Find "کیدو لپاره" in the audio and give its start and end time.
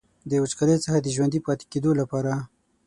1.71-2.31